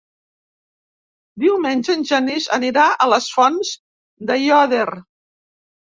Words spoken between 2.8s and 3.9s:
a les Fonts